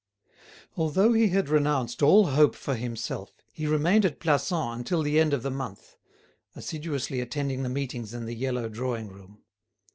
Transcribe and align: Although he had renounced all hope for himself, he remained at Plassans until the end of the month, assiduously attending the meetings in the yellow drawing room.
Although 0.77 1.13
he 1.13 1.27
had 1.27 1.47
renounced 1.47 2.01
all 2.01 2.29
hope 2.31 2.55
for 2.55 2.73
himself, 2.73 3.33
he 3.53 3.67
remained 3.67 4.03
at 4.03 4.19
Plassans 4.19 4.77
until 4.79 5.03
the 5.03 5.19
end 5.19 5.31
of 5.31 5.43
the 5.43 5.51
month, 5.51 5.95
assiduously 6.55 7.21
attending 7.21 7.61
the 7.61 7.69
meetings 7.69 8.11
in 8.11 8.25
the 8.25 8.33
yellow 8.33 8.67
drawing 8.67 9.09
room. 9.09 9.43